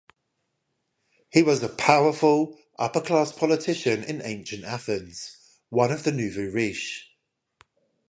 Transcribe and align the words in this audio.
He 1.29 1.43
was 1.43 1.61
a 1.61 1.69
powerful, 1.69 2.57
upper-class 2.79 3.33
politician 3.33 4.03
in 4.03 4.19
ancient 4.23 4.63
Athens, 4.63 5.37
one 5.69 5.91
of 5.91 6.03
the 6.05 6.11
nouveaux 6.11 6.49
riches. 6.51 7.03